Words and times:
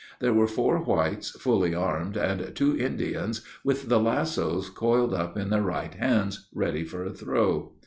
There 0.19 0.33
were 0.33 0.47
four 0.47 0.79
whites, 0.81 1.29
fully 1.29 1.75
armed, 1.75 2.17
and 2.17 2.55
two 2.55 2.75
Indians 2.75 3.41
with 3.63 3.87
the 3.87 3.99
lassos 3.99 4.71
coiled 4.71 5.13
up 5.13 5.37
in 5.37 5.51
their 5.51 5.61
right 5.61 5.93
hands, 5.93 6.47
ready 6.55 6.83
for 6.83 7.05
a 7.05 7.13
throw. 7.13 7.73